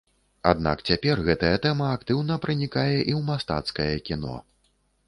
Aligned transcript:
Аднак 0.51 0.81
цяпер 0.91 1.21
гэтая 1.27 1.53
тэма 1.67 1.91
актыўна 1.99 2.41
пранікае 2.47 2.91
і 3.09 3.13
ў 3.19 3.25
мастацкае 3.31 3.91
кіно. 4.11 4.35